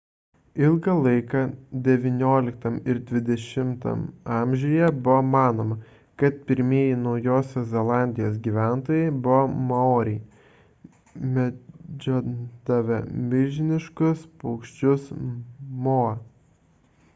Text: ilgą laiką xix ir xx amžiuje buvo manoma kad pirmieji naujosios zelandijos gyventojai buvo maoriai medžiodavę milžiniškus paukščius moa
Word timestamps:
ilgą 0.67 0.93
laiką 1.07 1.41
xix 1.89 2.71
ir 2.93 2.99
xx 3.27 3.91
amžiuje 4.37 4.87
buvo 5.09 5.17
manoma 5.35 5.75
kad 6.23 6.39
pirmieji 6.47 6.95
naujosios 7.03 7.67
zelandijos 7.75 8.39
gyventojai 8.47 9.11
buvo 9.27 9.43
maoriai 9.71 11.33
medžiodavę 11.37 13.01
milžiniškus 13.29 14.25
paukščius 14.45 15.05
moa 15.89 16.17